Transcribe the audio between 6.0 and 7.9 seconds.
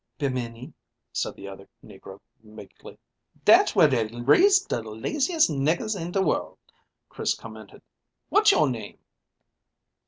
de world," Chris commented.